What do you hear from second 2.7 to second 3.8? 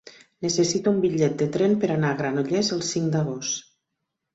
el cinc d'agost.